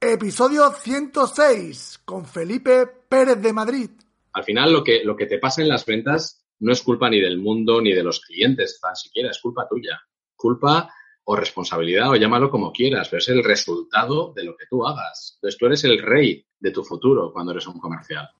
[0.00, 3.90] episodio 106, con Felipe Pérez de Madrid.
[4.32, 7.20] Al final, lo que, lo que te pasa en las ventas no es culpa ni
[7.20, 10.00] del mundo ni de los clientes, tan siquiera, es culpa tuya.
[10.34, 10.90] Culpa
[11.24, 15.34] o responsabilidad, o llámalo como quieras, pero es el resultado de lo que tú hagas.
[15.36, 18.30] Entonces, tú eres el rey de tu futuro cuando eres un comercial.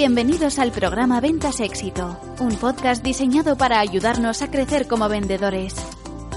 [0.00, 5.74] Bienvenidos al programa Ventas Éxito, un podcast diseñado para ayudarnos a crecer como vendedores.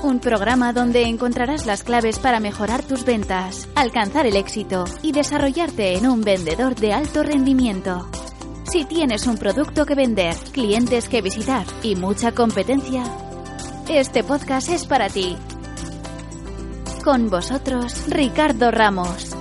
[0.03, 5.97] Un programa donde encontrarás las claves para mejorar tus ventas, alcanzar el éxito y desarrollarte
[5.97, 8.09] en un vendedor de alto rendimiento.
[8.69, 13.05] Si tienes un producto que vender, clientes que visitar y mucha competencia,
[13.87, 15.37] este podcast es para ti.
[17.01, 19.37] Con vosotros, Ricardo Ramos.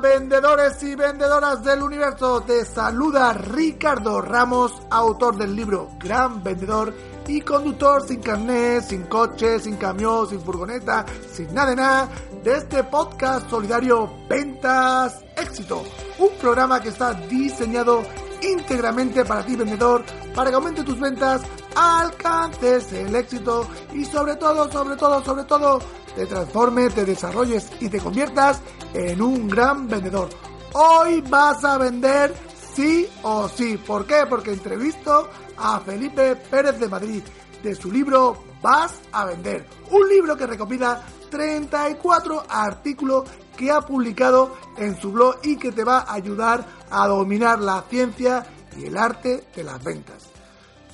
[0.00, 6.94] Vendedores y vendedoras del universo, te saluda Ricardo Ramos, autor del libro Gran Vendedor
[7.28, 12.08] y conductor sin carnet, sin coche, sin camión, sin furgoneta, sin nada de nada,
[12.42, 15.84] de este podcast solidario Ventas Éxito,
[16.18, 18.02] un programa que está diseñado
[18.40, 21.42] íntegramente para ti vendedor, para que aumente tus ventas,
[21.74, 25.80] alcances el éxito y sobre todo, sobre todo, sobre todo,
[26.14, 28.60] te transformes, te desarrolles y te conviertas
[28.94, 30.28] en un gran vendedor.
[30.74, 32.34] Hoy vas a vender
[32.74, 33.76] sí o sí.
[33.76, 34.24] ¿Por qué?
[34.28, 37.22] Porque entrevisto a Felipe Pérez de Madrid
[37.62, 39.66] de su libro Vas a vender.
[39.90, 43.24] Un libro que recopila 34 artículos
[43.56, 47.82] que ha publicado en su blog y que te va a ayudar a dominar la
[47.90, 48.46] ciencia
[48.76, 50.31] y el arte de las ventas.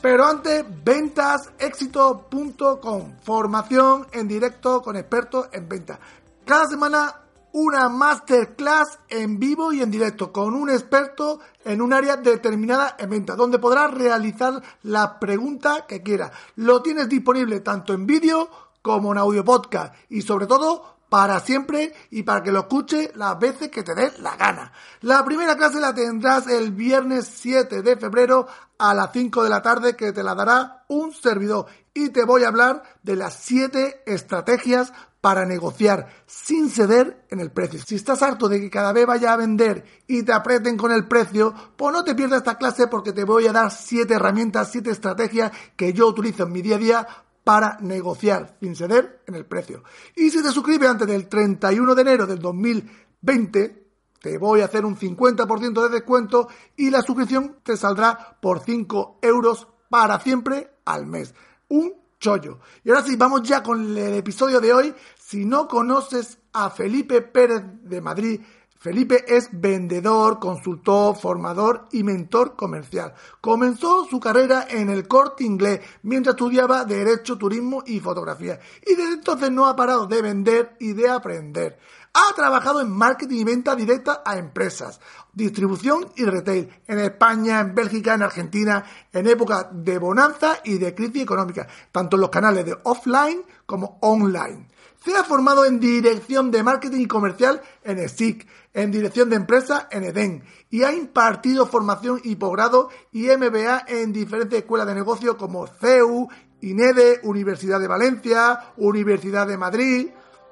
[0.00, 5.98] Pero antes, ventasexito.com, formación en directo con expertos en ventas.
[6.44, 7.16] Cada semana
[7.52, 13.10] una masterclass en vivo y en directo con un experto en un área determinada en
[13.10, 16.30] venta, donde podrás realizar la pregunta que quieras.
[16.56, 18.48] Lo tienes disponible tanto en vídeo
[18.82, 23.38] como en audio podcast y sobre todo para siempre y para que lo escuche las
[23.38, 24.72] veces que te dé la gana.
[25.00, 28.46] La primera clase la tendrás el viernes 7 de febrero
[28.78, 32.44] a las 5 de la tarde que te la dará un servidor y te voy
[32.44, 37.80] a hablar de las 7 estrategias para negociar sin ceder en el precio.
[37.84, 41.08] Si estás harto de que cada vez vaya a vender y te aprieten con el
[41.08, 44.90] precio, pues no te pierdas esta clase porque te voy a dar 7 herramientas, 7
[44.90, 47.08] estrategias que yo utilizo en mi día a día
[47.48, 49.82] para negociar sin ceder en el precio.
[50.14, 53.86] Y si te suscribes antes del 31 de enero del 2020,
[54.20, 59.20] te voy a hacer un 50% de descuento y la suscripción te saldrá por 5
[59.22, 61.34] euros para siempre al mes.
[61.68, 62.58] Un chollo.
[62.84, 64.94] Y ahora sí, vamos ya con el episodio de hoy.
[65.18, 68.42] Si no conoces a Felipe Pérez de Madrid,
[68.80, 73.12] Felipe es vendedor, consultor, formador y mentor comercial.
[73.40, 78.60] Comenzó su carrera en el corte inglés mientras estudiaba Derecho, Turismo y Fotografía.
[78.86, 81.78] Y desde entonces no ha parado de vender y de aprender.
[82.14, 85.00] Ha trabajado en marketing y venta directa a empresas,
[85.32, 90.94] distribución y retail, en España, en Bélgica, en Argentina, en época de bonanza y de
[90.94, 94.68] crisis económica, tanto en los canales de offline como online.
[95.04, 99.88] Se ha formado en dirección de marketing y comercial en ESIC, en dirección de empresa
[99.90, 105.36] en EDEN y ha impartido formación y posgrado y MBA en diferentes escuelas de negocio
[105.36, 106.28] como CEU,
[106.60, 110.08] INEDE, Universidad de Valencia, Universidad de Madrid,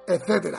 [0.06, 0.58] etc.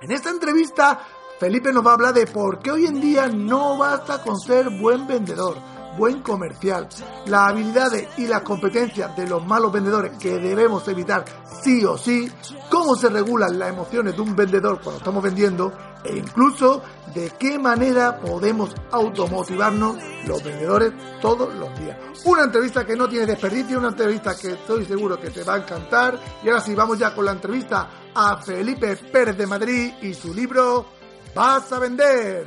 [0.00, 1.00] En esta entrevista,
[1.40, 4.70] Felipe nos va a hablar de por qué hoy en día no basta con ser
[4.70, 6.88] buen vendedor buen comercial,
[7.26, 11.24] las habilidades y las competencias de los malos vendedores que debemos evitar
[11.62, 12.30] sí o sí,
[12.70, 15.72] cómo se regulan las emociones de un vendedor cuando estamos vendiendo
[16.04, 16.82] e incluso
[17.14, 21.96] de qué manera podemos automotivarnos los vendedores todos los días.
[22.24, 25.58] Una entrevista que no tiene desperdicio, una entrevista que estoy seguro que te va a
[25.58, 26.18] encantar.
[26.42, 30.34] Y ahora sí, vamos ya con la entrevista a Felipe Pérez de Madrid y su
[30.34, 30.86] libro
[31.34, 32.46] Vas a vender.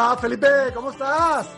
[0.00, 1.48] Hola Felipe, ¿cómo estás?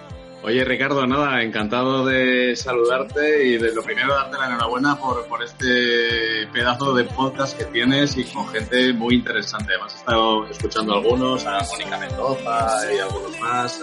[0.42, 6.46] Oye Ricardo, nada, encantado de saludarte y de lo primero darte la enhorabuena por, este
[6.50, 9.74] pedazo de podcast que tienes y con gente muy interesante.
[9.74, 13.78] Además he estado escuchando algunos, a Mónica Mendoza y algunos más,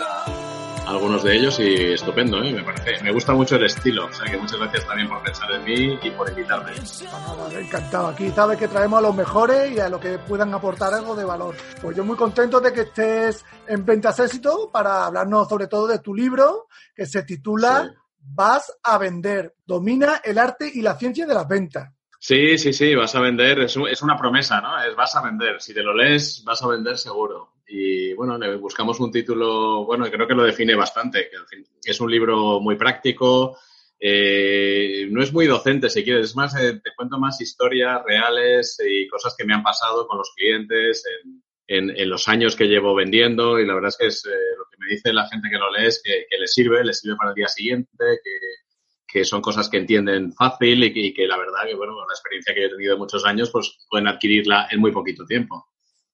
[0.87, 2.53] algunos de ellos y estupendo, ¿eh?
[2.53, 3.03] me parece.
[3.03, 5.99] Me gusta mucho el estilo, o sea que muchas gracias también por pensar en mí
[6.01, 6.71] y por invitarme.
[7.59, 8.07] encantado.
[8.07, 11.25] Aquí sabes que traemos a los mejores y a los que puedan aportar algo de
[11.25, 11.55] valor.
[11.81, 15.99] Pues yo muy contento de que estés en Ventas Éxito para hablarnos sobre todo de
[15.99, 17.93] tu libro que se titula
[18.29, 21.93] Vas a vender, domina el arte y la ciencia de las ventas.
[22.19, 24.81] Sí, sí, sí, vas a vender, es, es una promesa, ¿no?
[24.83, 27.56] Es vas a vender, si te lo lees vas a vender seguro.
[27.67, 32.61] Y bueno, buscamos un título, bueno, creo que lo define bastante, que es un libro
[32.61, 33.57] muy práctico,
[33.99, 38.77] eh, no es muy docente si quieres, es más, eh, te cuento más historias reales
[38.87, 41.03] y cosas que me han pasado con los clientes
[41.67, 44.77] en, los años que llevo vendiendo y la verdad es que es eh, lo que
[44.79, 47.31] me dice la gente que lo lee es que, que les sirve, les sirve para
[47.31, 47.89] el día siguiente,
[48.23, 52.13] que, son cosas que entienden fácil y que, y que, la verdad que, bueno, la
[52.13, 55.65] experiencia que he tenido de muchos años, pues pueden adquirirla en muy poquito tiempo.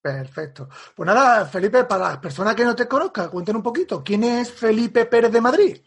[0.04, 0.68] Perfecto.
[0.94, 4.04] Pues nada, Felipe, para las personas que no te conozcan, cuenten un poquito.
[4.04, 5.78] ¿Quién es Felipe Pérez de Madrid?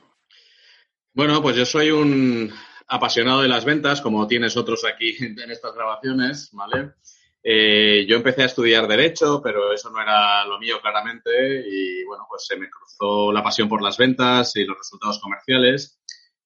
[1.12, 2.50] Bueno, pues yo soy un
[2.88, 6.94] apasionado de las ventas, como tienes otros aquí en estas grabaciones, ¿vale?
[7.42, 12.24] Eh, yo empecé a estudiar Derecho, pero eso no era lo mío claramente y bueno,
[12.26, 16.00] pues se me cruzó la pasión por las ventas y los resultados comerciales.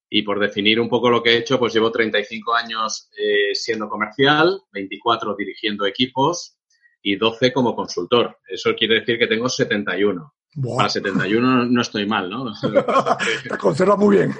[0.08, 3.88] Y por definir un poco lo que he hecho, pues llevo 35 años eh, siendo
[3.88, 6.56] comercial, 24 dirigiendo equipos
[7.02, 8.38] y 12 como consultor.
[8.46, 10.34] Eso quiere decir que tengo 71.
[10.76, 12.52] Para 71 no estoy mal, ¿no?
[13.48, 14.34] Te conserva muy bien.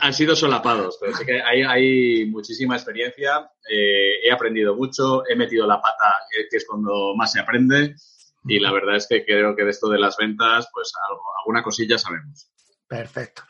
[0.00, 3.50] Han, sido solapados, pero sí que hay, hay muchísima experiencia.
[3.68, 7.96] Eh, he aprendido mucho, he metido la pata, que es cuando más se aprende.
[8.44, 11.64] Y la verdad es que creo que de esto de las ventas, pues algo, alguna
[11.64, 12.48] cosilla sabemos.
[12.86, 13.42] Perfecto.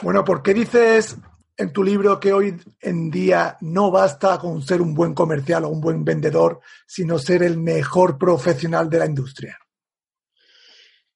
[0.00, 1.18] Bueno, ¿por qué dices
[1.56, 5.68] en tu libro que hoy en día no basta con ser un buen comercial o
[5.68, 9.58] un buen vendedor, sino ser el mejor profesional de la industria.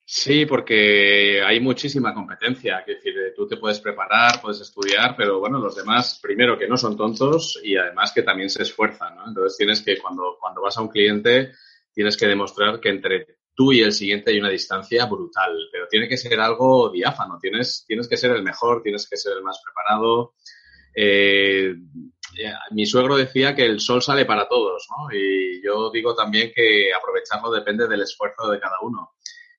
[0.09, 2.79] Sí, porque hay muchísima competencia.
[2.87, 6.77] Es decir, tú te puedes preparar, puedes estudiar, pero bueno, los demás, primero que no
[6.77, 9.27] son tontos y además que también se esfuerzan, ¿no?
[9.27, 11.55] Entonces tienes que, cuando, cuando vas a un cliente,
[11.93, 16.09] tienes que demostrar que entre tú y el siguiente hay una distancia brutal, pero tiene
[16.09, 19.61] que ser algo diáfano, tienes, tienes que ser el mejor, tienes que ser el más
[19.65, 20.35] preparado.
[20.95, 21.75] Eh,
[22.73, 24.87] mi suegro decía que el sol sale para todos.
[25.13, 29.15] Y yo digo también que aprovecharlo depende del esfuerzo de cada uno.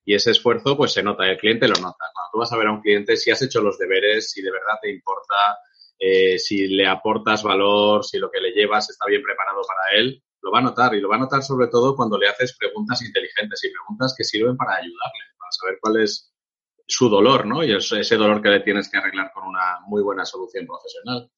[0.05, 2.05] Y ese esfuerzo, pues se nota, el cliente lo nota.
[2.13, 4.51] Cuando tú vas a ver a un cliente, si has hecho los deberes, si de
[4.51, 5.57] verdad te importa,
[5.99, 10.23] eh, si le aportas valor, si lo que le llevas está bien preparado para él,
[10.47, 13.01] lo va a notar y lo va a notar sobre todo cuando le haces preguntas
[13.01, 16.33] inteligentes y preguntas que sirven para ayudarle, para saber cuál es
[16.87, 17.65] su dolor, ¿no?
[17.65, 21.29] Y ese dolor que le tienes que arreglar con una muy buena solución profesional.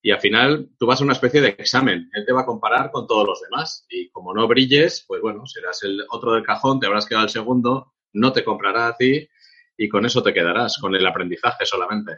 [0.00, 2.08] Y al final tú vas a una especie de examen.
[2.12, 3.84] Él te va a comparar con todos los demás.
[3.88, 7.30] Y como no brilles, pues bueno, serás el otro del cajón, te habrás quedado el
[7.30, 9.28] segundo, no te comprará a ti
[9.76, 12.12] y con eso te quedarás, con el aprendizaje solamente.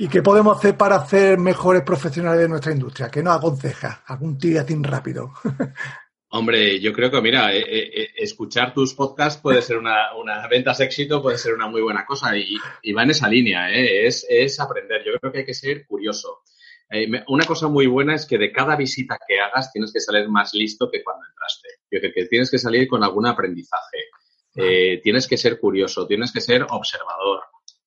[0.00, 3.10] ¿Y qué podemos hacer para hacer mejores profesionales de nuestra industria?
[3.10, 4.04] ¿Qué nos aconseja?
[4.06, 5.32] ¿Algún tiratín rápido?
[6.30, 10.46] Hombre, yo creo que, mira, eh, eh, eh, escuchar tus podcasts puede ser una, una
[10.46, 12.54] ventas éxito, puede ser una muy buena cosa y,
[12.92, 15.02] va en esa línea, es, es, aprender.
[15.04, 16.42] Yo creo que hay que ser curioso.
[17.26, 20.54] una cosa muy buena es que de cada visita que hagas tienes que salir más
[20.54, 21.68] listo que cuando entraste.
[21.90, 23.98] Yo creo que tienes que salir con algún aprendizaje.
[25.02, 27.40] tienes que ser curioso, tienes que ser observador.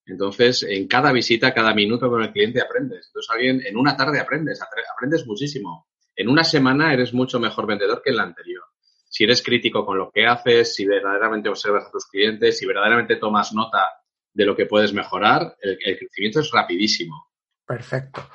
[0.06, 3.08] Entonces, en cada visita, cada minuto con el cliente aprendes.
[3.08, 5.88] Entonces, alguien, en una tarde aprendes, aprendes muchísimo.
[6.16, 8.64] En una semana eres mucho mejor vendedor que en la anterior.
[9.08, 13.18] Si eres crítico con lo que haces, si verdaderamente observas a tus clientes, si verdaderamente
[13.18, 13.86] tomas nota
[14.34, 17.28] de lo que puedes mejorar, el, crecimiento es rapidísimo.
[17.66, 18.30] Perfecto.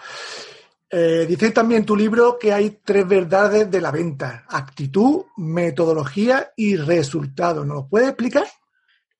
[0.91, 6.77] Eh, dice también tu libro que hay tres verdades de la venta, actitud, metodología y
[6.77, 7.65] resultado.
[7.65, 8.47] ¿Nos lo puedes explicar?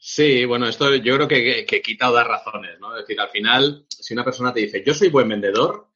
[0.09, 2.95] Sí, bueno, esto yo creo que, que, quita o da razones, ¿no?
[2.95, 5.89] Es decir, al final, si una persona te dice, yo soy buen vendedor,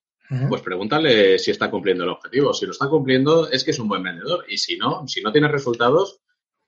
[0.49, 2.53] pues pregúntale si está cumpliendo el objetivo.
[2.53, 4.47] Si lo está cumpliendo, es que es un buen vendedor.
[4.49, 6.23] Y si no, si no tiene resultados,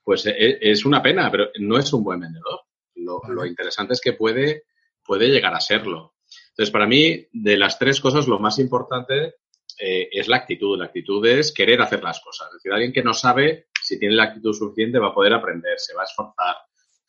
[0.05, 2.61] pues e, es una pena, pero no es un buen vendedor.
[2.95, 4.67] Lo, interesante es que puede,
[5.05, 6.15] puede llegar a serlo.
[6.51, 9.35] Entonces, para mí, de las tres cosas, lo más importante
[9.81, 10.79] eh, es la actitud.
[10.79, 12.47] La actitud es querer hacer las cosas.
[12.51, 15.77] Es decir, alguien que no sabe si tiene la actitud suficiente va a poder aprender,
[15.77, 16.57] se va a esforzar,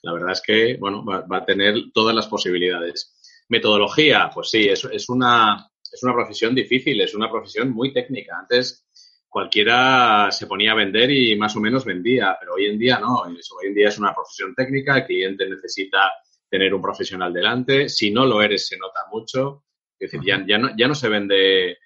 [0.03, 3.15] la verdad es que, bueno, va, a tener todas las posibilidades.
[3.47, 8.37] Metodología, pues sí, es, es, una, es una profesión difícil, es una profesión muy técnica.
[8.37, 8.85] Antes
[9.29, 13.21] cualquiera se ponía a vender y más o menos vendía, pero hoy en día no.
[13.21, 16.11] Hoy en día es una profesión técnica, el cliente necesita
[16.49, 17.87] tener un profesional delante.
[17.87, 19.63] Si no lo eres, se nota mucho.
[19.97, 21.77] Es decir, ya, ya, no, ya no se vende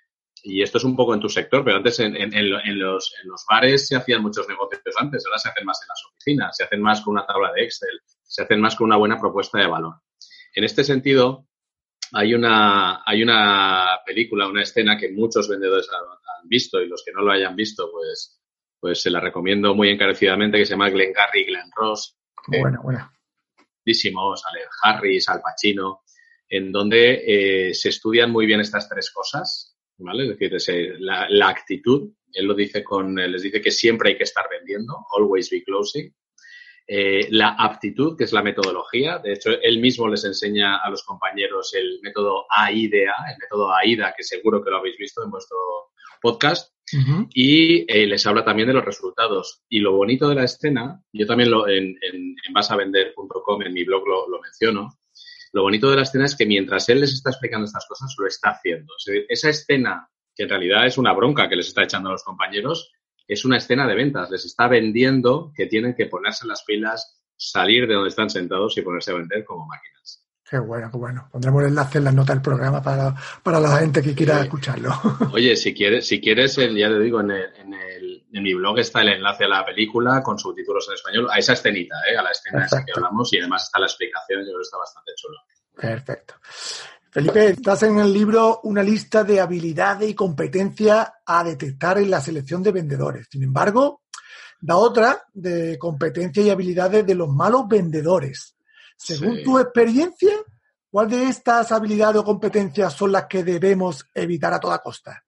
[0.49, 3.13] y esto es un poco en tu sector, pero antes en, los,
[3.49, 6.81] bares se hacían muchos negocios antes, ahora se hacen más en las oficinas, se hacen
[6.81, 7.99] más con una tabla de Excel.
[8.23, 9.95] se hacen más con una buena propuesta de valor.
[10.53, 11.47] En este sentido,
[12.13, 17.11] hay una, hay una película, una escena que muchos vendedores han, visto y los que
[17.11, 18.41] no lo hayan visto, pues,
[18.79, 22.15] pues se la recomiendo muy encarecidamente, que se llama Glenn Gary, Glenn Ross.
[22.47, 23.11] Bueno, bueno.
[23.83, 26.03] Sale Harris, Al Pacino,
[26.47, 27.23] en donde
[27.69, 30.31] eh, se estudian muy bien estas tres cosas, ¿vale?
[30.31, 34.23] Es decir, la, la, actitud, él lo dice con, les dice que siempre hay que
[34.23, 36.13] estar vendiendo, always be closing.
[36.89, 39.19] Eh, la aptitud, que es la metodología.
[39.19, 44.13] De hecho, él mismo les enseña a los compañeros el método AIDA, el método AIDA,
[44.15, 45.57] que seguro que lo habéis visto en vuestro
[46.21, 46.73] podcast.
[47.33, 49.63] Y eh, les habla también de los resultados.
[49.67, 53.83] Y lo bonito de la escena, yo también lo, en, en, en basavender.com, en mi
[53.83, 54.89] blog lo, lo, menciono,
[55.57, 58.27] lo bonito de la escena es que mientras él les está explicando estas cosas, lo
[58.27, 58.93] está haciendo.
[59.27, 62.91] esa escena, que en realidad es una bronca que les está echando a los compañeros,
[63.27, 64.29] es una escena de ventas.
[64.29, 68.83] Les está vendiendo que tienen que ponerse las pilas, salir de donde están sentados y
[68.83, 70.23] ponerse a vender como máquinas.
[70.47, 71.27] Qué bueno, qué bueno.
[71.31, 74.91] Pondremos el enlace en las notas del programa para, para la gente que quiera escucharlo.
[75.33, 78.79] Oye, si quieres, si quieres, ya te digo, en, el, en, el, en, mi blog
[78.79, 82.17] está el enlace a la película con subtítulos en español, a esa escenita, ¿eh?
[82.17, 84.77] a la escena esa que hablamos y además está la explicación, yo creo que está
[84.77, 85.37] bastante chulo.
[85.75, 86.35] Perfecto.
[87.09, 92.21] Felipe, estás en el libro una lista de habilidades y competencias a detectar en la
[92.21, 93.27] selección de vendedores.
[93.31, 94.03] Sin embargo,
[94.59, 98.55] da otra de competencias y habilidades de los malos vendedores.
[98.95, 99.43] Según sí.
[99.43, 100.33] tu experiencia,
[100.89, 105.23] ¿cuál de estas habilidades o competencias son las que debemos evitar a toda costa?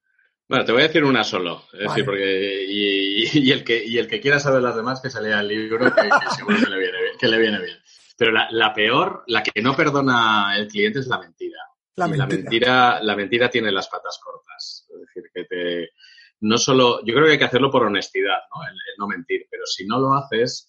[0.50, 1.66] Bueno, te voy a decir una solo.
[1.68, 1.88] Es vale.
[1.90, 5.22] decir, porque y, y, el que, y el que quiera saber las demás, que se
[5.22, 7.18] lea el libro, que, que seguro que le viene bien.
[7.20, 7.78] Que le viene bien.
[8.18, 11.60] Pero la, la, peor, la que no perdona el cliente es la mentira.
[11.96, 12.26] La mentira.
[12.26, 13.04] la mentira.
[13.04, 14.88] La mentira tiene las patas cortas.
[14.92, 15.90] Es decir, que te.
[16.42, 17.06] No solo.
[17.06, 18.64] Yo creo que hay que hacerlo por honestidad, ¿no?
[18.64, 19.46] El, el no mentir.
[19.52, 20.68] Pero si no lo haces,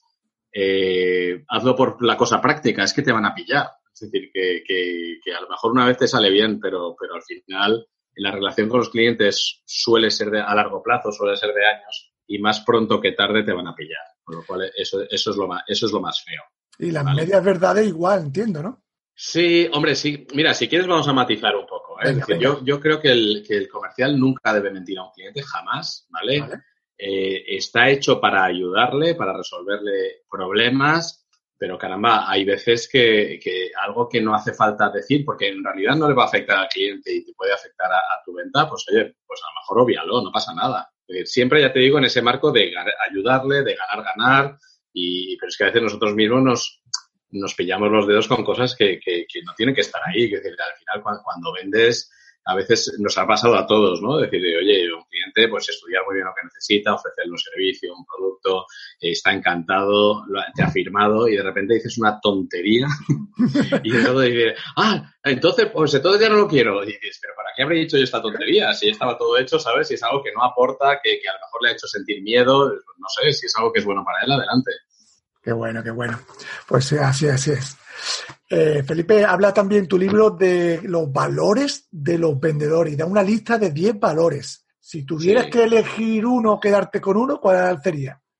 [0.52, 3.68] eh, hazlo por la cosa práctica, es que te van a pillar.
[3.94, 7.14] Es decir, que, que, que, a lo mejor una vez te sale bien, pero, pero
[7.14, 11.54] al final la relación con los clientes suele ser de, a largo plazo, suele ser
[11.54, 14.04] de años y más pronto que tarde te van a pillar.
[14.22, 16.42] Con lo cual, eso, eso, es, lo más, eso es lo más feo.
[16.78, 17.22] Y las ¿vale?
[17.22, 18.84] medias verdades igual, entiendo, ¿no?
[19.14, 20.26] Sí, hombre, sí.
[20.34, 22.00] Mira, si quieres vamos a matizar un poco.
[22.00, 22.04] ¿eh?
[22.06, 25.04] Venga, es decir, yo, yo, creo que el, que el, comercial nunca debe mentir a
[25.04, 26.40] un cliente, jamás, ¿vale?
[26.40, 26.62] ¿Vale?
[26.96, 31.19] Eh, está hecho para ayudarle, para resolverle problemas,
[31.60, 35.94] pero caramba, hay veces que, que, algo que no hace falta decir, porque en realidad
[35.94, 38.86] no le va a afectar al cliente y te puede afectar a, tu venta, pues
[38.90, 40.90] oye, pues a lo mejor obvialo, no pasa nada.
[41.26, 42.72] Siempre, ya te digo, en ese marco de
[43.10, 44.58] ayudarle, de ganar, ganar,
[44.94, 46.82] y, pero es que a veces nosotros mismos nos,
[47.32, 50.30] nos pillamos los dedos con cosas que, que, que no tienen que estar ahí.
[50.30, 52.10] Que decir, al final, cuando, vendes,
[52.46, 54.16] a veces nos ha pasado a todos, ¿no?
[54.16, 54.88] Decir, oye,
[55.48, 58.66] pues estudiar muy bien lo que necesita, ofrecerle un servicio, un producto,
[59.00, 62.86] eh, está encantado, te ha firmado y de repente dices una tontería
[63.82, 66.82] y todo dice, ah, entonces, pues entonces ya no lo quiero.
[66.82, 68.72] Y dices, pero ¿para qué habré dicho yo esta tontería?
[68.72, 69.88] Si estaba todo hecho, ¿sabes?
[69.88, 72.22] Si es algo que no aporta, que, que a lo mejor le ha hecho sentir
[72.22, 74.72] miedo, no sé, si es algo que es bueno para él, adelante.
[75.42, 76.18] Qué bueno, qué bueno.
[76.68, 77.76] Pues así, así es.
[78.48, 83.22] Eh, Felipe, habla también tu libro de los valores de los vendedores y da una
[83.22, 84.66] lista de 10 valores.
[84.90, 85.50] Si tuvieras sí.
[85.52, 88.20] que elegir uno o quedarte con uno, ¿cuál sería?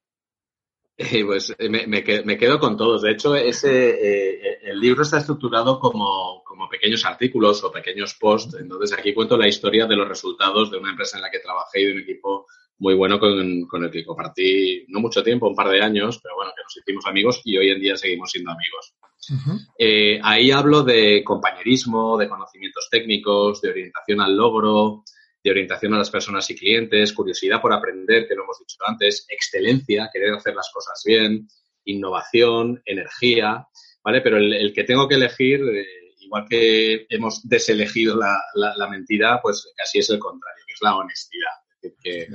[1.02, 3.00] Eh, pues me, me, me, quedo con todos.
[3.00, 8.59] De hecho, ese, eh, el libro está estructurado como, como, pequeños artículos o pequeños posts.
[8.61, 11.80] Entonces, aquí cuento la historia de los resultados de una empresa en la que trabajé
[11.80, 12.47] y de un equipo
[12.80, 16.35] muy bueno con, con, el que compartí no mucho tiempo, un par de años, pero
[16.35, 18.95] bueno, que nos hicimos amigos y hoy en día seguimos siendo amigos.
[19.30, 19.66] Uh -huh.
[19.78, 25.02] eh, ahí hablo de compañerismo, de conocimientos técnicos, de orientación al logro,
[25.43, 29.27] de orientación a las personas y clientes, curiosidad por aprender, que lo hemos dicho antes,
[29.29, 31.49] excelencia, querer hacer las cosas bien,
[31.85, 33.67] innovación, energía,
[34.05, 34.21] ¿vale?
[34.21, 35.87] Pero el, el que tengo que elegir, eh,
[36.21, 40.83] igual que hemos deselegido la, la, la, mentira, pues casi es el contrario, que es
[40.83, 41.53] la honestidad.
[41.71, 42.29] Es decir, que,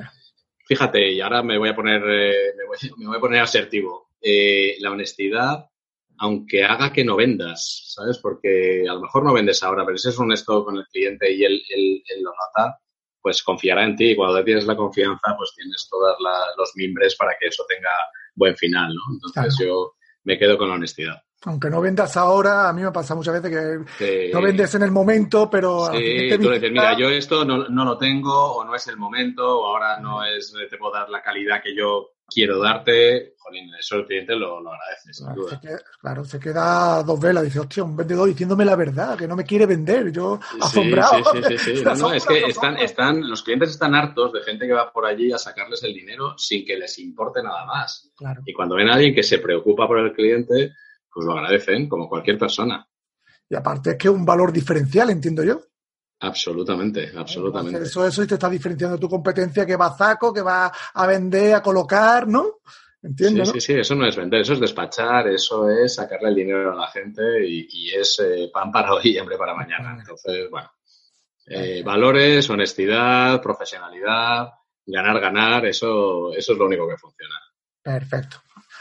[0.65, 4.09] fíjate, y ahora me voy a poner, eh, me, voy, me, voy, a poner asertivo.
[4.19, 5.65] Eh, la honestidad,
[6.17, 8.17] aunque haga que no vendas, ¿sabes?
[8.17, 11.43] Porque a lo mejor no vendes ahora, pero si es honesto con el cliente y
[11.43, 12.79] él, él, él lo nota,
[13.25, 14.11] pues confiará en ti.
[14.11, 16.15] Y cuando tienes la confianza, pues tienes todos
[16.59, 17.89] los mimbres para que eso tenga
[18.35, 19.01] buen final, ¿no?
[19.13, 19.71] Entonces claro.
[19.71, 19.93] yo
[20.25, 21.15] me quedo con la honestidad
[21.47, 24.31] aunque no vendas ahora, a mí me pasa muchas veces que sí.
[24.33, 25.91] no vendes en el momento, pero...
[25.91, 28.97] Sí, tú le dices, mira, yo esto no, no, lo tengo, o no es el
[28.97, 33.71] momento, o ahora no es, te puedo dar la calidad que yo quiero darte, jolín,
[33.79, 35.51] eso el cliente lo, lo agradece, sin claro, duda.
[35.51, 39.27] Se queda, claro, se queda dos velas, dice, hostia, un vendedor diciéndome la verdad, que
[39.27, 41.23] no me quiere vender, yo asombrado.
[41.33, 41.83] Sí, sí, sí, sí.
[41.85, 45.05] No, no, es que están, están, los clientes están hartos de gente que va por
[45.05, 48.11] allí a sacarles el dinero sin que les importe nada más.
[48.15, 48.41] Claro.
[48.45, 50.73] Y cuando ven a alguien que se preocupa por el cliente
[51.15, 52.85] pues lo agradecen, como cualquier persona.
[53.49, 55.61] Y aparte es que es un valor diferencial, entiendo yo.
[56.19, 57.83] Absolutamente, absolutamente.
[57.83, 61.07] Eso, eso y te está diferenciando tu competencia que va a saco, que va a
[61.07, 62.59] vender, a colocar, ¿no?
[63.01, 63.45] Entiendo.
[63.45, 66.71] Sí, sí, sí, eso no es vender, eso es despachar, eso es sacarle el dinero
[66.71, 69.95] a la gente y, es eh, pan para hoy y hambre para mañana.
[69.99, 70.71] Entonces, bueno,
[71.45, 74.49] eh, valores, honestidad, profesionalidad,
[74.87, 77.35] ganar, ganar, eso, eso es lo único que funciona.
[77.83, 78.37] Perfecto.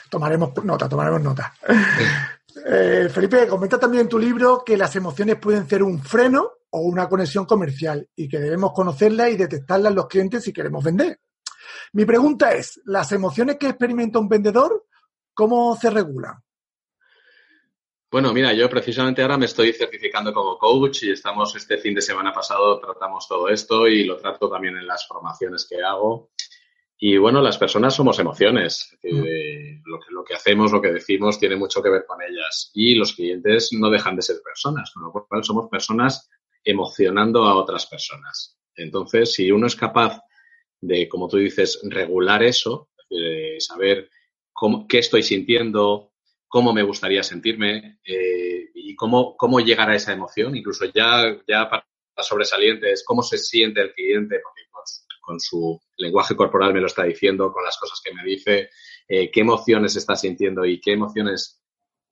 [0.08, 1.54] Tomaremos nota, tomaremos nota.
[2.66, 6.80] Eh, Felipe, comenta también en tu libro que las emociones pueden ser un freno o
[6.80, 11.20] una conexión comercial y que debemos conocerlas y detectarlas en los clientes si queremos vender.
[11.92, 14.84] Mi pregunta es, ¿las emociones que experimenta un vendedor,
[15.32, 16.34] cómo se regulan?
[18.10, 22.02] Bueno, mira, yo precisamente ahora me estoy certificando como coach y estamos este fin de
[22.02, 26.32] semana pasado tratamos todo esto y lo trato también en las formaciones que hago.
[26.98, 28.98] Y bueno, las personas somos emociones.
[29.02, 32.72] lo, que, lo que hacemos, lo que decimos, tiene mucho que ver con ellas.
[32.74, 36.28] Y los clientes no dejan de ser personas, con lo cual somos personas
[36.64, 38.58] emocionando a otras personas.
[38.76, 40.20] Entonces, si uno es capaz
[40.80, 44.10] de, como tú dices, regular eso, de saber
[44.52, 46.12] cómo, qué estoy sintiendo,
[46.48, 51.68] cómo me gustaría sentirme eh, y cómo, cómo llegar a esa emoción, incluso ya, ya
[51.68, 51.84] para
[52.18, 54.64] sobresalientes, cómo se siente el cliente, porque
[55.24, 58.70] con su lenguaje corporal me lo está diciendo, con las cosas que me dice,
[59.08, 61.63] eh, qué emociones está sintiendo y qué emociones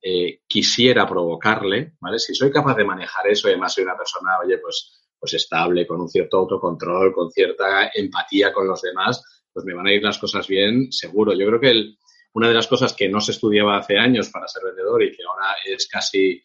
[0.03, 2.19] eh, quisiera provocarle, ¿vale?
[2.19, 5.87] Si soy capaz de manejar eso y además soy una persona, oye, pues pues estable,
[5.87, 10.03] con un cierto autocontrol, con cierta empatía con los demás, pues me van a ir
[10.03, 11.31] las cosas bien, seguro.
[11.31, 11.95] Yo creo que
[12.33, 15.23] una de las cosas que no se estudiaba hace años para ser vendedor y que
[15.23, 16.43] ahora es casi,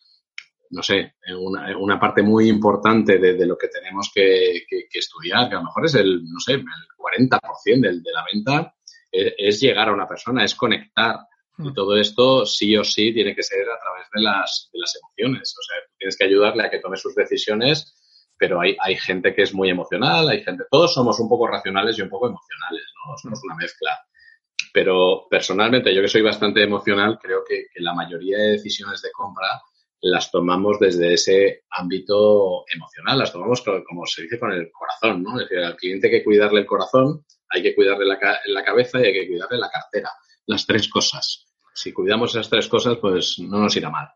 [0.70, 4.62] no sé, una, una parte muy importante de, lo que tenemos que,
[4.92, 6.64] estudiar, que a lo mejor es el, no sé, el
[6.96, 8.76] 40% de, de la venta,
[9.10, 11.16] es, es, llegar a una persona, es conectar.
[11.58, 11.74] Y mm.
[11.74, 15.54] todo esto sí o sí tiene que ser a través de las, de las emociones.
[15.58, 17.94] O sea, tienes que ayudarle a que tome sus decisiones
[18.38, 21.98] pero hay, hay gente que es muy emocional, hay gente, todos somos un poco racionales
[21.98, 23.18] y un poco emocionales, ¿no?
[23.18, 23.98] Somos una mezcla.
[24.72, 29.60] Pero personalmente, yo que soy bastante emocional, creo que, la mayoría de decisiones de compra
[30.00, 35.40] las tomamos desde ese ámbito emocional, las tomamos como se dice con el corazón, ¿no?
[35.40, 39.00] Es decir, al cliente hay que cuidarle el corazón, hay que cuidarle la, la cabeza
[39.00, 40.10] y hay que cuidarle la cartera.
[40.46, 41.47] Las tres cosas.
[41.78, 44.08] Si cuidamos esas tres cosas, pues no nos irá mal.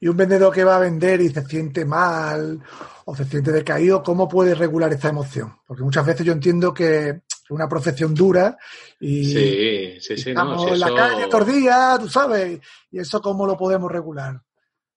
[0.00, 2.60] Y un vendedor que va a vender y se siente mal
[3.04, 5.54] o se siente decaído, ¿cómo puede regular esta emoción?
[5.66, 8.58] Porque muchas veces yo entiendo que es una profesión dura
[8.98, 12.60] y sí, sí, sí, estamos en la calle todos días, tú sabes,
[12.90, 14.40] y eso cómo lo podemos regular.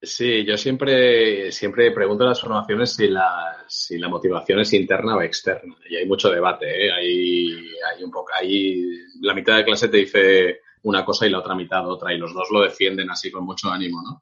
[0.01, 5.15] Sí, yo siempre, siempre pregunto en las formaciones si la, si la motivación es interna
[5.15, 5.77] o externa.
[5.89, 6.91] Y hay mucho debate, ¿eh?
[6.91, 7.47] Hay,
[7.89, 8.83] hay un poco, hay,
[9.21, 12.33] la mitad de clase te dice una cosa y la otra mitad otra, y los
[12.33, 14.21] dos lo defienden así con mucho ánimo, ¿no?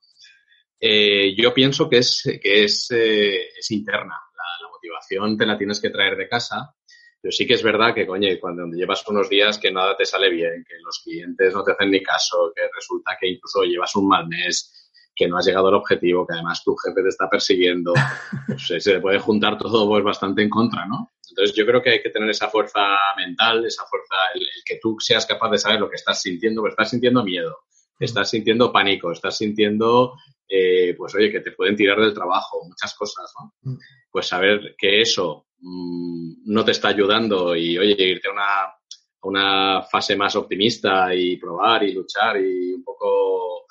[0.80, 4.19] Eh, yo pienso que es, que es, eh, es interna.
[4.36, 6.74] La, motivación te la tienes que traer de casa.
[7.21, 10.32] Pero sí que es verdad que, coño, cuando llevas unos días que nada te sale
[10.32, 14.08] bien, que los clientes no te hacen ni caso, que resulta que incluso llevas un
[14.08, 17.93] mal mes, que no has llegado al objetivo, que además tu jefe te está persiguiendo,
[18.47, 21.12] pues se puede juntar todo pues, bastante en contra, ¿no?
[21.32, 24.80] Entonces yo creo que hay que tener esa fuerza mental, esa fuerza, el, el que
[24.82, 27.60] tú seas capaz de saber lo que estás sintiendo, porque estás sintiendo miedo,
[28.00, 30.13] estás sintiendo pánico, estás sintiendo
[30.54, 33.54] eh, pues oye, que te pueden tirar del trabajo, muchas cosas, ¿no?
[33.62, 33.78] Mm.
[34.12, 38.76] Pues saber que eso mm, no te está ayudando y, oye, irte a una,
[39.22, 43.65] una fase más optimista y probar y luchar y un poco,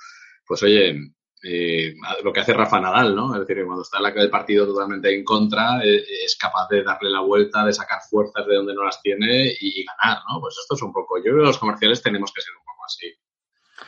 [0.47, 0.97] pues oye,
[1.43, 3.35] eh, lo que hace Rafa Nadal, ¿no?
[3.35, 7.21] Es decir, cuando está el partido totalmente en contra, eh, es capaz de darle la
[7.21, 10.41] vuelta, de sacar fuerzas de donde no las tiene y, ganar, ¿no?
[10.41, 12.85] Pues esto es un poco, yo creo que los comerciales tenemos que ser un poco
[12.85, 13.07] así.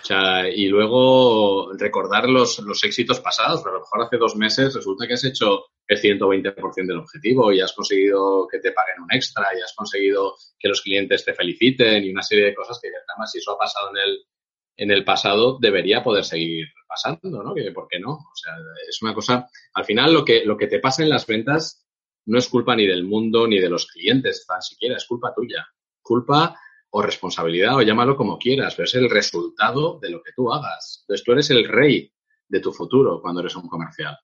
[0.00, 4.34] O sea, y luego recordar los, los éxitos pasados, pero a lo mejor hace dos
[4.34, 9.02] meses resulta que has hecho el 120% del objetivo y has conseguido que te paguen
[9.02, 12.80] un extra y has conseguido que los clientes te feliciten y una serie de cosas
[12.80, 14.18] que además si eso ha pasado en el,
[14.76, 17.54] en el pasado debería poder seguir pasando, ¿no?
[17.54, 18.12] Que, ¿Por qué no?
[18.12, 18.52] O sea,
[18.88, 21.86] es una cosa, al final lo que, lo que te pasa en las ventas
[22.26, 25.66] no es culpa ni del mundo ni de los clientes, tan siquiera, es culpa tuya.
[26.00, 26.56] Culpa
[26.90, 31.00] o responsabilidad, o llámalo como quieras, pero es el resultado de lo que tú hagas.
[31.02, 32.12] Entonces tú eres el rey
[32.48, 34.18] de tu futuro cuando eres un comercial.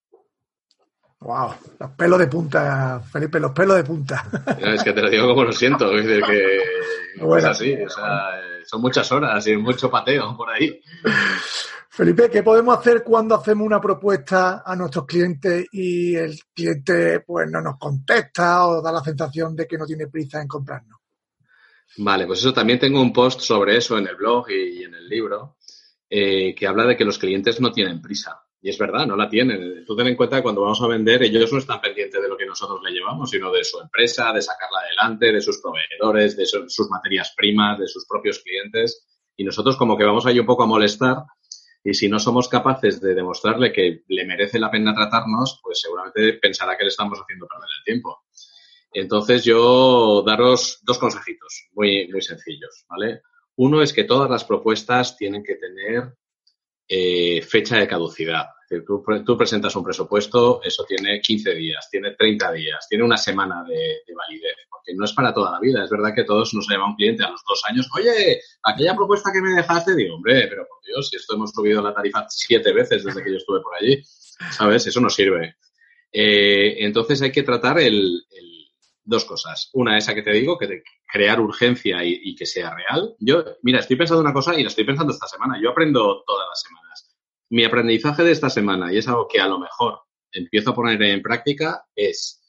[1.21, 4.25] Wow, los pelos de punta, Felipe, los pelos de punta.
[4.59, 6.59] es que te lo digo como lo siento, es que
[7.39, 10.79] es así, o sea, son muchas horas y mucho pateo por ahí.
[11.89, 17.51] Felipe, ¿qué podemos hacer cuando hacemos una propuesta a nuestros clientes y el cliente pues
[17.51, 20.99] no nos contesta o da la sensación de que no tiene prisa en comprarnos?
[21.97, 25.09] Vale, pues eso también tengo un post sobre eso en el blog y, en el
[25.09, 25.57] libro.
[26.11, 28.43] eh, que habla de que los clientes no tienen prisa.
[28.61, 29.85] Y es verdad, no la tienen.
[29.85, 32.37] Tú ten en cuenta que cuando vamos a vender, ellos no están pendientes de lo
[32.37, 36.45] que nosotros le llevamos, sino de su empresa, de sacarla adelante, de sus proveedores, de
[36.45, 39.07] sus materias primas, de sus propios clientes.
[39.37, 41.19] Y nosotros como que vamos ahí un poco a molestar
[41.85, 46.35] y si no somos capaces de demostrarle que le merece la pena tratarnos, pues seguramente
[46.35, 48.25] pensará que le estamos haciendo perder el tiempo.
[48.93, 53.23] Entonces yo daros dos consejitos muy, muy sencillos, ¿vale?
[53.57, 56.15] Uno es que todas las propuestas tienen que tener
[56.89, 58.47] eh, fecha de caducidad.
[58.87, 64.01] tú, presentas un presupuesto, eso tiene 15 días, tiene 30 días, tiene una semana de,
[64.15, 65.85] validez, porque no es para toda la vida.
[65.85, 69.31] Es verdad que todos nos llama un cliente a los dos años, oye, aquella propuesta
[69.33, 72.73] que me dejaste, digo, hombre, pero por Dios, si esto hemos subido la tarifa siete
[72.73, 74.03] veces desde que yo estuve por allí,
[74.51, 74.87] ¿sabes?
[74.87, 75.57] Eso no sirve.
[76.11, 78.23] Eh, entonces hay que tratar el,
[79.09, 79.71] dos cosas.
[79.73, 83.15] Una, esa que te digo, que de crear urgencia y, que sea real.
[83.19, 85.59] Yo, mira, estoy pensando una cosa y la estoy pensando esta semana.
[85.61, 87.17] Yo aprendo todas las semanas.
[87.51, 91.03] Mi aprendizaje de esta semana, y es algo que a lo mejor empiezo a poner
[91.03, 92.43] en práctica, es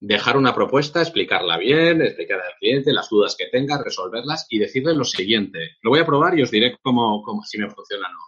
[0.00, 4.94] dejar una propuesta, explicarla bien, explicar al cliente las dudas que tenga, resolverlas y decirle
[4.94, 5.76] lo siguiente.
[5.82, 8.18] Lo voy a probar y os diré cómo, cómo si me funciona o no.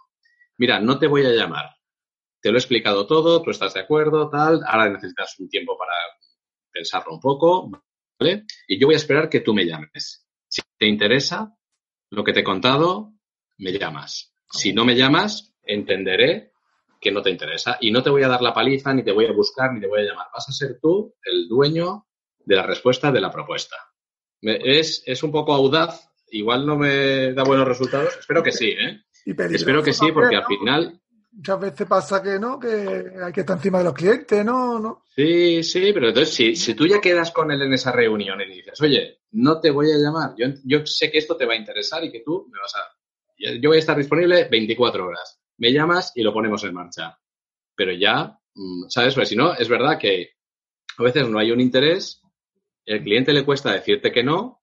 [0.57, 1.71] Mira, no te voy a llamar.
[2.41, 4.61] Te lo he explicado todo, tú estás de acuerdo, tal.
[4.67, 5.93] Ahora necesitas un tiempo para
[6.79, 7.69] pensarlo un poco,
[8.17, 8.45] ¿vale?
[8.67, 10.25] Y yo voy a esperar que tú me llames.
[10.47, 11.53] Si te interesa
[12.09, 13.13] lo que te he contado,
[13.57, 14.33] me llamas.
[14.49, 16.53] Si no me llamas, entenderé
[17.01, 19.25] que no te interesa y no te voy a dar la paliza, ni te voy
[19.25, 20.27] a buscar, ni te voy a llamar.
[20.33, 22.07] Vas a ser tú el dueño
[22.45, 23.75] de la respuesta de la propuesta.
[24.41, 28.15] Es, es un poco audaz, igual no me da buenos resultados.
[28.17, 29.01] Espero que sí, ¿eh?
[29.25, 33.57] Espero que sí, porque al final muchas veces pasa que no, que hay que estar
[33.57, 34.79] encima de los clientes, ¿no?
[34.79, 35.03] ¿No?
[35.15, 38.45] Sí, sí, pero entonces si, si tú ya quedas con él en esa reunión y
[38.45, 41.57] dices, oye, no te voy a llamar, yo, yo sé que esto te va a
[41.57, 42.79] interesar y que tú me vas a...
[43.61, 45.39] Yo voy a estar disponible 24 horas.
[45.57, 47.17] Me llamas y lo ponemos en marcha.
[47.75, 49.15] Pero ya, mm, ¿sabes?
[49.15, 50.31] Pues si no, es verdad que
[50.97, 52.21] a veces no hay un interés,
[52.85, 54.58] el cliente le cuesta decirte que no,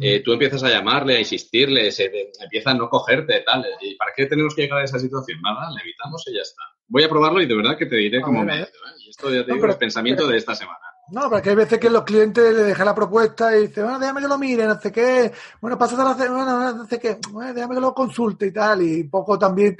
[0.00, 3.64] eh, tú empiezas a llamarle, a insistirle, se, empieza a no cogerte, tal.
[3.80, 5.40] ¿Y para qué tenemos que llegar a esa situación?
[5.42, 6.62] Nada, le evitamos y ya está.
[6.86, 8.62] Voy a probarlo y de verdad que te diré cómo me...
[8.62, 8.68] ¿eh?
[9.04, 10.78] Y esto ya te digo, es pensamiento de esta semana.
[11.10, 14.20] No, porque hay veces que los clientes le dejan la propuesta y dicen, bueno, déjame
[14.20, 15.32] que lo mire, no sé qué.
[15.60, 17.18] Bueno, pasa a la semana, no sé qué.
[17.30, 18.82] Bueno, déjame que lo consulte y tal.
[18.82, 19.76] Y poco también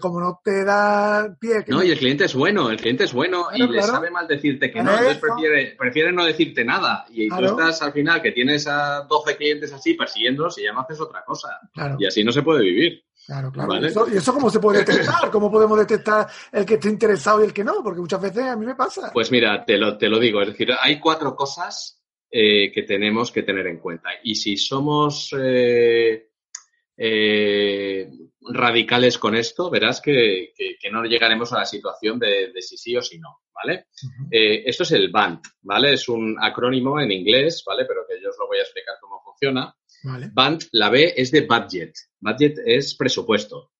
[0.00, 1.64] como no te da pie.
[1.68, 4.70] no, y el cliente es bueno, el cliente es bueno y le sabe mal decirte
[4.70, 7.06] que no, entonces prefiere, prefiere, no decirte nada.
[7.10, 10.80] Y tú estás al final que tienes a 12 clientes así persiguiéndolos y ya no
[10.80, 11.60] haces otra cosa.
[11.98, 13.04] Y así no se puede vivir.
[13.26, 14.08] Claro, claro.
[14.08, 15.30] ¿Y eso cómo se puede detectar?
[15.32, 17.82] ¿Cómo podemos detectar el que esté interesado y el que no?
[17.82, 19.10] Porque muchas veces a mí me pasa.
[19.12, 20.40] Pues mira, te lo, te lo digo.
[20.42, 24.10] Es decir, hay cuatro cosas eh, que tenemos que tener en cuenta.
[24.22, 26.28] Y si somos eh,
[26.96, 28.10] eh,
[28.40, 30.52] radicales con esto, verás que,
[30.90, 33.86] no llegaremos a la situación de, si sí o si no, ¿vale?
[34.30, 35.92] Eh, esto es el BANT, ¿vale?
[35.92, 37.84] Es un acrónimo en inglés, ¿vale?
[37.84, 39.74] Pero que yo os lo voy a explicar cómo funciona.
[40.02, 41.92] BANT, la B es de budget.
[42.20, 43.72] Budget es presupuesto.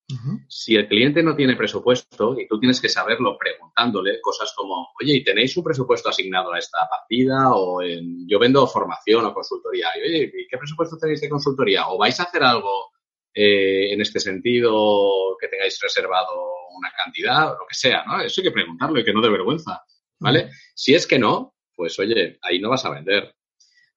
[0.48, 5.16] Si el cliente no tiene presupuesto y tú tienes que saberlo preguntándole cosas como, oye,
[5.16, 7.52] ¿y tenéis un presupuesto asignado a esta partida?
[7.52, 9.88] O en, yo vendo formación o consultoría.
[9.96, 11.88] Oye, ¿qué presupuesto tenéis de consultoría?
[11.88, 12.92] ¿O vais a hacer algo
[13.38, 16.32] eh, en este sentido, que tengáis reservado
[16.74, 18.20] una cantidad, o lo que sea, ¿no?
[18.22, 19.82] Eso hay que preguntarlo y que no dé vergüenza,
[20.18, 20.50] ¿vale?
[20.74, 23.34] Si es que no, pues oye, ahí no vas a vender.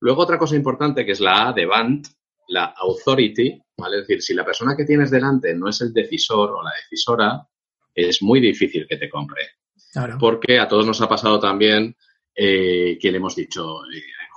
[0.01, 2.07] Luego otra cosa importante que es la A de BANT,
[2.47, 3.97] la authority, ¿vale?
[3.97, 7.47] Es decir, si la persona que tienes delante no es el decisor o la decisora,
[7.93, 9.41] es muy difícil que te compre.
[10.19, 11.95] Porque a todos nos ha pasado también
[12.35, 13.81] eh, que le hemos dicho,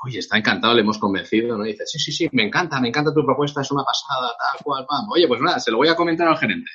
[0.05, 1.65] oye, está encantado, le hemos convencido, ¿no?
[1.65, 4.65] Y dice, sí, sí, sí, me encanta, me encanta tu propuesta, es una pasada, tal
[4.65, 5.11] cual, pam.
[5.11, 6.71] Oye, pues nada, se lo voy a comentar al gerente.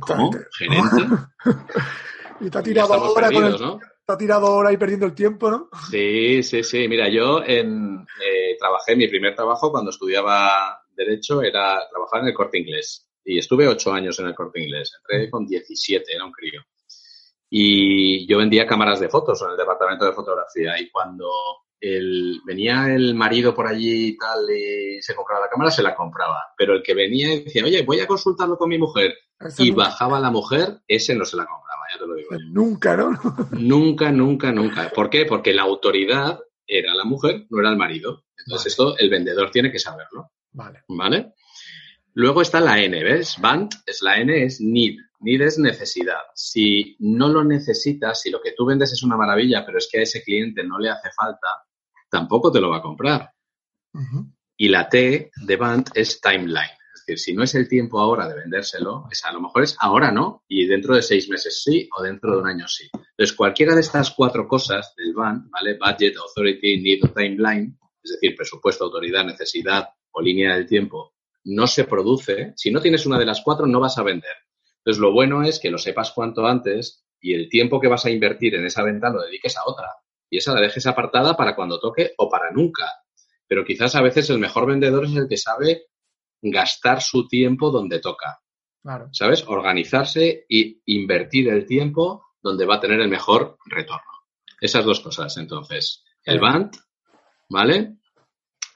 [0.00, 0.30] ¿Cómo?
[0.58, 1.26] ¿Gerente?
[2.40, 3.78] y te ha tirado ahora ¿no?
[4.06, 5.68] Ha tirado ahora y perdiendo el tiempo, ¿no?
[5.90, 6.88] Sí, sí, sí.
[6.88, 7.64] Mira, yo eh,
[8.58, 13.08] trabajé, mi primer trabajo cuando estudiaba Derecho era trabajar en el corte inglés.
[13.24, 14.92] Y estuve ocho años en el corte inglés.
[14.98, 16.60] Entré con 17, era un crío.
[17.48, 20.80] Y yo vendía cámaras de fotos en el departamento de fotografía.
[20.80, 21.28] Y cuando
[21.82, 25.96] el, venía el marido por allí y tal y se compraba la cámara, se la
[25.96, 26.54] compraba.
[26.56, 29.14] Pero el que venía y decía, oye, voy a consultarlo con mi mujer
[29.58, 32.30] y bajaba la mujer, ese no se la compraba, ya te lo digo.
[32.52, 33.18] Nunca, ¿no?
[33.58, 34.90] nunca, nunca, nunca.
[34.90, 35.26] ¿Por qué?
[35.26, 38.26] Porque la autoridad era la mujer, no era el marido.
[38.46, 40.30] Entonces esto el vendedor tiene que saberlo.
[40.52, 40.84] Vale.
[40.86, 41.32] ¿Vale?
[42.14, 43.38] Luego está la N, ¿ves?
[43.40, 44.98] Band es la N, es need.
[45.18, 46.20] Need es necesidad.
[46.34, 49.98] Si no lo necesitas, si lo que tú vendes es una maravilla, pero es que
[49.98, 51.48] a ese cliente no le hace falta,
[52.12, 53.32] tampoco te lo va a comprar.
[54.56, 56.76] Y la T de Band es timeline.
[56.94, 59.76] Es decir, si no es el tiempo ahora de vendérselo, es, a lo mejor es
[59.80, 62.88] ahora no, y dentro de seis meses sí, o dentro de un año sí.
[62.94, 65.78] Entonces, cualquiera de estas cuatro cosas del BAN, ¿vale?
[65.78, 71.66] Budget, Authority, Need o Timeline, es decir, presupuesto, autoridad, necesidad o línea del tiempo, no
[71.66, 72.52] se produce.
[72.56, 74.36] Si no tienes una de las cuatro, no vas a vender.
[74.78, 78.10] Entonces, lo bueno es que lo sepas cuanto antes y el tiempo que vas a
[78.10, 79.88] invertir en esa venta lo dediques a otra.
[80.32, 82.90] Y esa la dejes apartada para cuando toque o para nunca.
[83.46, 85.88] Pero quizás a veces el mejor vendedor es el que sabe
[86.40, 88.40] gastar su tiempo donde toca.
[88.80, 89.10] Claro.
[89.12, 89.44] ¿Sabes?
[89.46, 94.10] Organizarse y invertir el tiempo donde va a tener el mejor retorno.
[94.58, 96.02] Esas dos cosas, entonces.
[96.24, 96.76] El BANT,
[97.50, 97.98] ¿vale?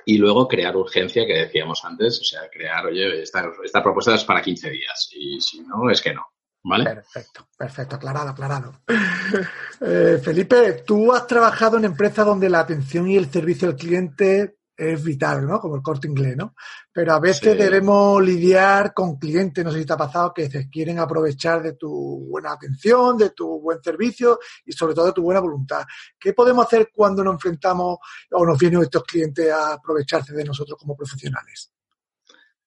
[0.05, 4.25] Y luego crear urgencia, que decíamos antes, o sea, crear, oye, esta, esta propuesta es
[4.25, 6.27] para 15 días y si no, es que no.
[6.69, 6.85] ¿Vale?
[6.85, 8.73] Perfecto, perfecto, aclarado, aclarado.
[9.79, 14.57] Eh, Felipe, tú has trabajado en empresas donde la atención y el servicio al cliente
[14.75, 15.61] es vital, ¿no?
[15.61, 16.55] Como el corte inglés, ¿no?
[16.91, 17.59] Pero a veces Sí.
[17.59, 21.75] debemos lidiar con clientes, no sé si te ha pasado, que se quieren aprovechar de
[21.75, 25.85] tu buena atención, de tu buen servicio y sobre todo de tu buena voluntad.
[26.19, 27.99] ¿Qué podemos hacer cuando nos enfrentamos
[28.31, 31.71] o nos vienen estos clientes a aprovecharse de nosotros como profesionales?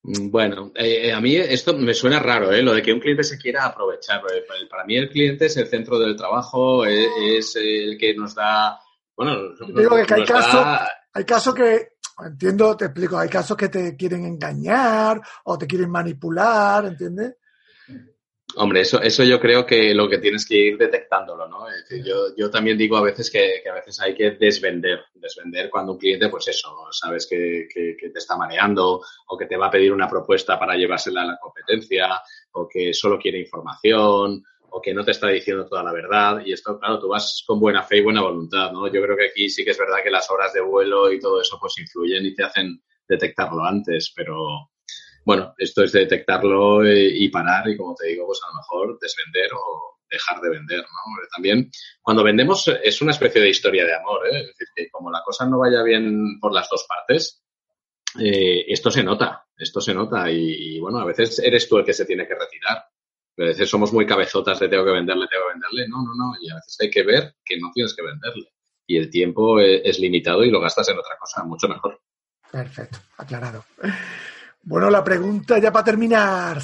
[0.03, 2.61] Mm, Bueno, eh, a mí esto me suena raro, ¿eh?
[2.61, 4.21] Lo de que un cliente se quiera aprovechar.
[4.21, 7.07] porque Para mí el cliente es el centro del trabajo, es,
[7.37, 8.79] es el que nos da,
[9.15, 9.35] bueno,
[9.75, 11.89] Digo que hay nos casos- da- Hay casos que,
[12.23, 17.35] entiendo, te explico, hay casos que te quieren engañar o te quieren manipular, ¿entiendes?
[18.55, 21.65] Hombre, eso, eso yo creo que lo que tienes que ir detectándolo, ¿no?
[22.03, 25.91] Yo, yo también digo a veces que, que a veces hay que desvender, desvender cuando
[25.93, 29.67] un cliente, pues eso, sabes que, que- que te está mareando o que te va
[29.67, 32.09] a pedir una propuesta para llevársela a la competencia
[32.53, 36.41] o que solo quiere información o que no te está diciendo toda la verdad.
[36.43, 38.87] Y esto, claro, tú vas con buena fe y buena voluntad, ¿no?
[38.87, 41.39] Yo creo que aquí sí que es verdad que las horas de vuelo y todo
[41.41, 44.68] eso pues influyen y te hacen detectarlo antes, pero
[45.29, 48.97] bueno, esto es detectarlo eh, y parar y como te digo, pues a lo mejor
[48.99, 51.27] desvender o dejar de vender, ¿no?
[51.31, 51.69] También
[52.01, 54.39] cuando vendemos eh, es una especie de historia de amor, ¿eh?
[54.39, 57.43] Es decir, que como la cosa no vaya bien por las dos partes,
[58.19, 61.93] eh, esto se nota, esto se nota y, bueno, a veces eres tú el que
[61.93, 62.77] se tiene que retirar.
[62.77, 65.87] A veces somos muy cabezotas de tengo que venderle, tengo que venderle.
[65.89, 66.33] No, no, no.
[66.41, 68.51] Y a veces hay que ver que no tienes que venderle.
[68.87, 72.01] Y el tiempo es limitado y lo gastas en otra cosa mucho mejor.
[72.51, 73.63] Perfecto, aclarado.
[74.61, 76.61] Bueno, la pregunta ya para terminar,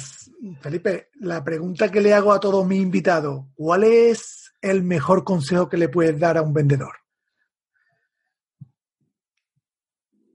[0.60, 5.68] Felipe, la pregunta que le hago a todos mis invitados, ¿cuál es el mejor consejo
[5.68, 6.94] que le puedes dar a un vendedor?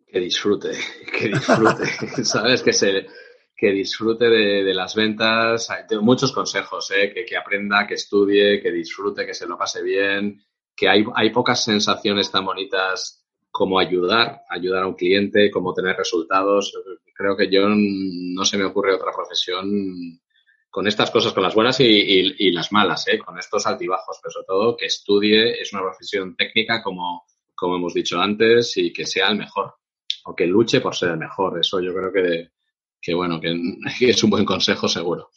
[0.08, 0.72] Que disfrute,
[1.18, 1.86] que disfrute,
[2.26, 2.62] ¿sabes?
[2.62, 3.08] Que se,
[3.56, 5.70] que disfrute de, de las ventas.
[5.70, 7.12] Hay- Tengo muchos consejos, ¿eh?
[7.14, 10.42] que, que aprenda, que estudie, que disfrute, que se lo pase bien,
[10.76, 13.21] que hay, hay pocas sensaciones tan bonitas
[13.52, 16.74] como ayudar, ayudar a un cliente, como tener resultados.
[17.14, 20.20] Creo que yo no se me ocurre otra profesión
[20.72, 23.20] con estas cosas, con las buenas y, las malas, ¿eh?
[23.20, 27.94] con estos altibajos, pero sobre todo que estudie, es una profesión técnica como, como hemos
[27.94, 29.76] dicho antes, y que sea el mejor,
[30.24, 31.60] o que luche por ser el mejor.
[31.60, 32.52] Eso yo creo que,
[33.02, 33.54] que bueno, que
[34.10, 35.30] es un buen consejo seguro.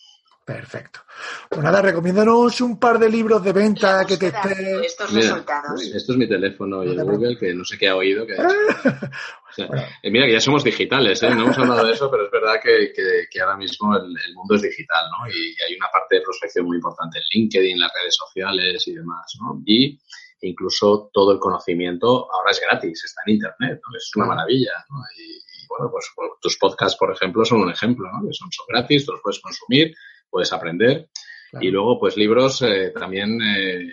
[0.44, 1.00] Perfecto.
[1.48, 4.62] Pues nada, recomiéndanos un par de libros de venta La que te búsqueda esté...
[4.62, 5.82] de estos Mira, resultados.
[5.82, 8.26] esto es mi teléfono y el Google, que no sé qué ha oído.
[8.26, 8.50] Que ha dicho.
[9.50, 9.82] O sea, Bueno.
[10.02, 11.30] eh, mira que ya somos digitales, ¿eh?
[11.30, 14.34] no hemos hablado de eso, pero es verdad que, que- que ahora mismo el, el
[14.34, 15.28] mundo es digital, ¿no?
[15.30, 19.32] Y, hay una parte de prospección muy importante en LinkedIn, las redes sociales y demás,
[19.40, 19.62] ¿no?
[19.64, 19.96] Y
[20.40, 23.96] incluso todo el conocimiento ahora es gratis, está en Internet, ¿no?
[23.96, 24.96] Es una maravilla, ¿no?
[25.16, 28.26] Y, y, bueno, pues pues, tus podcasts, por ejemplo, son un ejemplo, ¿no?
[28.26, 29.94] Que son, son gratis, tú los puedes consumir,
[30.30, 31.08] puedes aprender.
[31.50, 31.66] Claro.
[31.66, 33.88] Y luego, pues libros eh, también eh,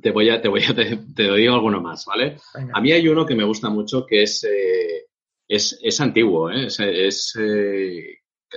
[0.00, 2.38] te voy a, te voy a, te, te digo alguno más, ¿vale?
[2.54, 2.72] Venga.
[2.74, 5.06] A mí hay uno que me gusta mucho que es, eh,
[5.48, 6.66] es, es antiguo, ¿eh?
[6.66, 7.34] es, es,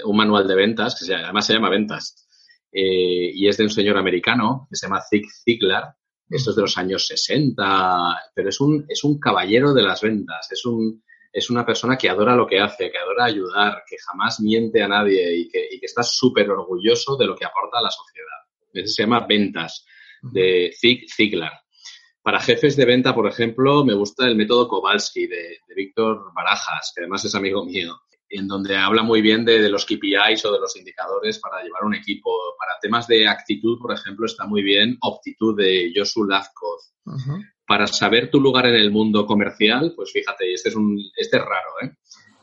[0.05, 2.27] un manual de ventas, que se además se llama Ventas,
[2.71, 5.95] y es de un señor americano que se llama Zig Ziglar.
[6.29, 10.47] Esto es de los años 60, pero es un, es un caballero de las ventas,
[10.51, 14.39] es, un, es una persona que adora lo que hace, que adora ayudar, que jamás
[14.39, 17.83] miente a nadie y que, y que está súper orgulloso de lo que aporta a
[17.83, 18.27] la sociedad.
[18.73, 19.85] Ese se llama Ventas,
[20.21, 21.53] de Zig Ziglar.
[22.21, 26.91] Para jefes de venta, por ejemplo, me gusta el método Kowalski de, de Víctor Barajas,
[26.93, 30.51] que además es amigo mío, en donde habla muy bien de, de los KPIs o
[30.51, 32.31] de los indicadores para llevar un equipo.
[32.57, 36.93] Para temas de actitud, por ejemplo, está muy bien Optitud de Josu Lazkoz.
[37.05, 37.39] Ujú.
[37.69, 41.43] Para saber tu lugar en el mundo comercial, pues fíjate, este es, un, este es
[41.43, 41.91] raro, ¿eh?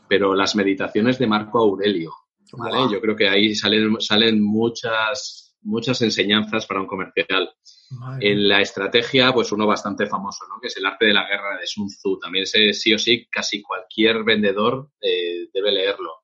[0.09, 2.13] pero las meditaciones de Marco Aurelio,
[2.53, 2.93] ¿vale?
[2.93, 7.51] Yo creo que ahí salen, salen muchas, muchas enseñanzas para un comercial.
[7.91, 8.31] Madre.
[8.31, 10.61] En la estrategia, pues uno bastante famoso, ¿no?
[10.61, 12.21] Que es el arte de la guerra de Sun Tzu.
[12.21, 16.21] También ese sí o sí, casi cualquier vendedor eh, debe leerlo.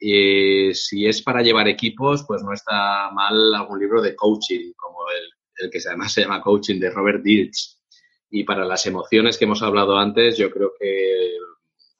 [0.00, 5.00] Y si es para llevar equipos, pues no está mal algún libro de coaching, como
[5.10, 7.81] el, el que además se llama Coaching de Robert Dilch.
[8.34, 11.32] Y para las emociones que hemos hablado antes, yo creo que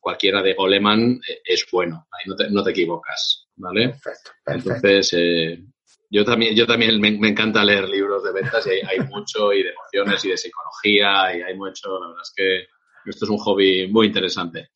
[0.00, 2.08] cualquiera de Goleman eh, es bueno.
[2.10, 3.90] Ahí no te, no te equivocas, ¿vale?
[3.90, 4.70] Perfecto, perfecto.
[4.70, 5.62] Entonces, eh,
[6.10, 9.52] yo también, yo también me, me, encanta leer libros de ventas y hay, hay, mucho
[9.52, 12.66] y de emociones y de psicología y hay mucho, la verdad es que
[13.10, 14.70] esto es un hobby muy interesante,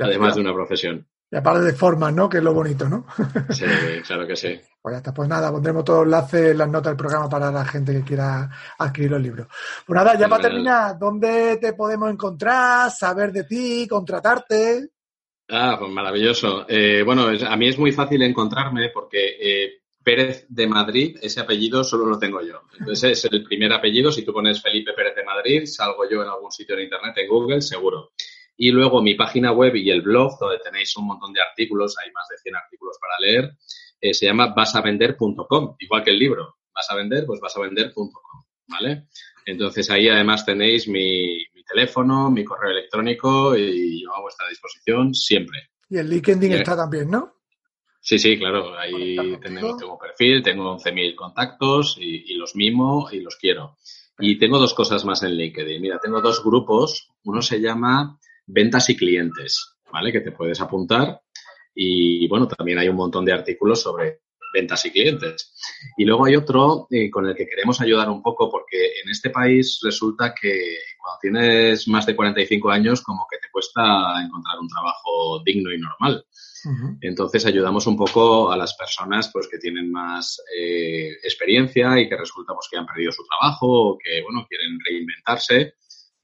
[0.00, 1.06] además de una profesión.
[1.30, 2.28] Y aparte de formas, ¿no?
[2.28, 3.06] Que es lo bonito, ¿no?
[3.50, 3.64] Sí,
[4.06, 4.60] claro que sí.
[4.80, 7.50] Pues ya está, pues nada, pondremos todos los enlaces en las notas del programa para
[7.50, 9.48] la gente que quiera adquirir los libros.
[9.84, 14.90] Pues nada, ya para terminar, ¿dónde te podemos encontrar, saber de ti, contratarte?
[15.48, 16.66] Ah, pues maravilloso.
[16.68, 21.82] Eh, bueno, a mí es muy fácil encontrarme porque eh, Pérez de Madrid, ese apellido
[21.82, 22.62] solo lo tengo yo.
[22.78, 24.12] Entonces es el primer apellido.
[24.12, 27.28] Si tú pones Felipe Pérez de Madrid, salgo yo en algún sitio en internet, en
[27.28, 28.12] Google, seguro.
[28.56, 32.10] Y luego mi página web y el blog, donde tenéis un montón de artículos, hay
[32.12, 33.56] más de 100 artículos para leer,
[34.00, 36.56] eh, se llama vasavender.com, igual que el libro.
[36.74, 38.10] Vas a vender, pues vasavender.com,
[38.68, 39.06] ¿vale?
[39.44, 45.14] Entonces ahí además tenéis mi, mi teléfono, mi correo electrónico y yo a vuestra disposición
[45.14, 45.70] siempre.
[45.88, 47.34] Y el LinkedIn está también, ¿no?
[48.00, 48.76] Sí, sí, claro.
[48.78, 53.76] Ahí tengo, tengo perfil, tengo 11.000 contactos y, y los mimo y los quiero.
[54.18, 55.80] Y tengo dos cosas más en LinkedIn.
[55.80, 57.10] Mira, tengo dos grupos.
[57.24, 60.12] Uno se llama Ventas y Clientes, ¿vale?
[60.12, 61.20] Que te puedes apuntar.
[61.74, 64.20] Y bueno, también hay un montón de artículos sobre
[64.56, 65.52] ventas y clientes.
[65.96, 69.30] Y luego hay otro eh, con el que queremos ayudar un poco porque en este
[69.30, 73.82] país resulta que cuando tienes más de 45 años como que te cuesta
[74.22, 76.24] encontrar un trabajo digno y normal.
[77.00, 82.16] Entonces ayudamos un poco a las personas pues que tienen más eh, experiencia y que
[82.16, 85.74] resulta pues, que han perdido su trabajo o que bueno quieren reinventarse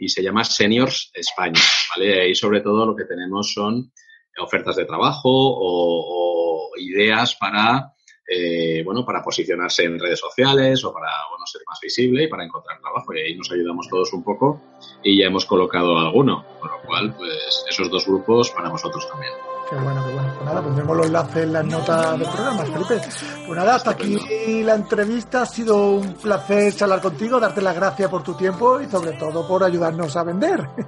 [0.03, 1.61] y se llama Seniors España,
[1.95, 2.21] ¿vale?
[2.21, 3.93] Ahí sobre todo lo que tenemos son
[4.39, 7.93] ofertas de trabajo o, o ideas para
[8.27, 12.45] eh, bueno para posicionarse en redes sociales o para bueno ser más visible y para
[12.45, 14.61] encontrar trabajo y ahí nos ayudamos todos un poco
[15.05, 19.33] y ya hemos colocado alguno, con lo cual pues esos dos grupos para vosotros también.
[19.73, 20.35] Qué bueno, qué bueno.
[20.35, 23.01] Pues nada, pondremos los enlaces en las notas del programa, Felipe.
[23.47, 25.43] Pues nada, hasta aquí la entrevista.
[25.43, 29.49] Ha sido un placer charlar contigo, darte las gracias por tu tiempo y sobre todo
[29.49, 30.69] por ayudarnos a vender.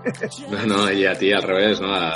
[0.51, 1.95] No, no, y a ti al revés, ¿no?
[1.95, 2.13] A,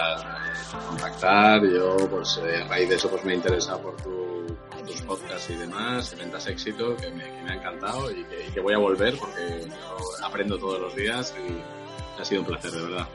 [0.88, 4.82] contactar, yo pues eh, a raíz de eso pues me he interesado por, tu, por
[4.82, 8.52] tus podcasts y demás, Ventas Éxito, que me, que me ha encantado y que, y
[8.52, 12.70] que voy a volver porque yo aprendo todos los días y ha sido un placer,
[12.70, 13.08] de verdad.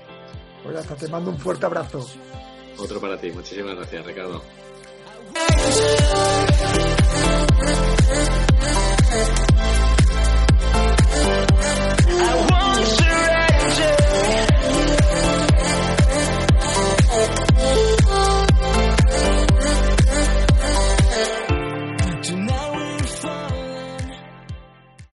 [0.64, 2.06] Pues hasta te mando un fuerte abrazo.
[2.78, 4.42] Otro para ti, muchísimas gracias Ricardo.